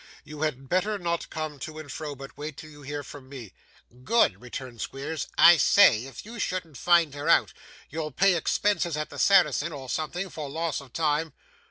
[0.23, 3.53] You had better not come to and fro, but wait till you hear from me.'
[4.03, 5.27] 'Good!' returned Squeers.
[5.37, 6.05] 'I say!
[6.05, 7.53] If you shouldn't find her out,
[7.91, 11.33] you'll pay expenses at the Saracen, and something for loss of time?